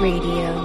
[0.00, 0.59] Radio.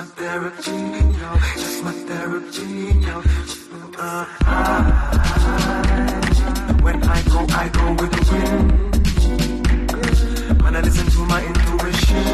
[0.00, 0.70] My therapy.
[1.20, 1.30] Yo,
[1.60, 2.68] that's my therapy.
[3.06, 3.16] Yo.
[3.98, 4.52] Uh, I,
[6.80, 8.68] when I go, I go with the wind.
[10.62, 12.26] When I listen to my intuition.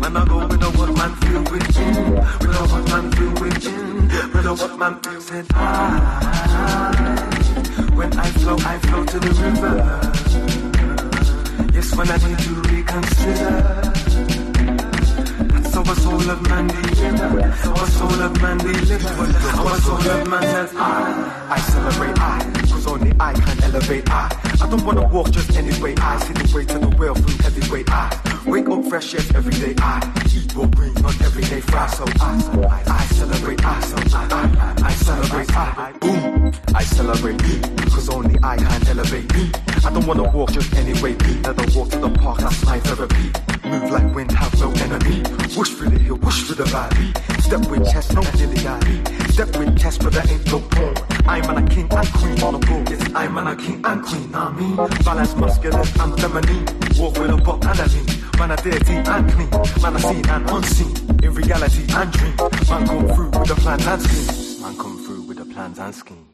[0.00, 2.14] When I go with the what man feel within.
[2.40, 4.08] With the what man feel within.
[4.32, 5.46] With the what man feel said.
[5.54, 5.60] I,
[7.94, 9.74] when I flow, I flow to the river.
[11.72, 13.85] Yes, when I need to reconsider.
[16.04, 16.70] Of man
[18.20, 21.46] of man of man says I.
[21.48, 24.28] I celebrate I, cause only I can elevate I.
[24.60, 27.38] I don't wanna walk just any way I see the way to the world through
[27.38, 28.35] heavyweight I.
[28.46, 29.98] Wake up fresh yes every day I.
[30.32, 31.86] Eat what green, not everyday fry.
[31.88, 35.92] So I, I, I celebrate I, so I, I, I celebrate I.
[36.00, 37.36] Boom, I celebrate
[37.90, 39.50] cause only I can elevate me.
[39.84, 41.42] I don't wanna walk just any way me.
[41.42, 43.32] The walk to the park, that's my therapy.
[43.68, 45.22] Move like wind, have no enemy.
[45.56, 47.12] Whoosh through the hill, whoosh through the valley.
[47.40, 49.02] Step with chest, no dilly dally.
[49.30, 50.94] Step with chest, but there ain't no porn.
[51.26, 52.90] I'm an a king and queen on the board.
[52.90, 54.34] Yes, I'm an a king and queen.
[54.34, 56.64] I mean, balance muscular and feminine.
[56.98, 58.25] Walk with a buck and a lean.
[58.38, 59.50] Man, a dirty and clean.
[59.82, 60.94] Man, a seen and unseen.
[61.22, 62.36] In reality and dream.
[62.68, 64.60] Man, come through with the plans and schemes.
[64.60, 66.26] Man, come through with the plans and schemes.